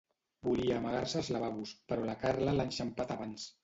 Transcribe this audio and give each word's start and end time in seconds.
Volia 0.47 0.79
amagar-se 0.81 1.21
als 1.21 1.31
lavabos, 1.37 1.77
però 1.93 2.11
la 2.11 2.19
Carla 2.27 2.59
l'ha 2.61 2.71
enxampat 2.71 3.19
abans. 3.21 3.53